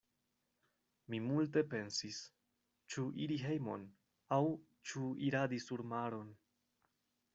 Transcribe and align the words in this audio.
Mi 1.13 1.17
multe 1.25 1.61
pensis; 1.73 2.21
ĉu 2.93 3.05
iri 3.27 3.37
hejmon, 3.43 3.85
aŭ 4.39 4.41
ĉu 4.93 5.07
iradi 5.29 5.65
surmaron. 5.67 6.33